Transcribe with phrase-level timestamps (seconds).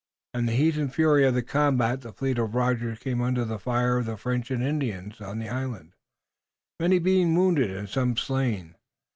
[0.33, 3.59] In the heat and fury of the combat the fleet of Rogers came under the
[3.59, 5.93] fire of the French and Indians on the island,
[6.79, 8.77] many being wounded and some slain.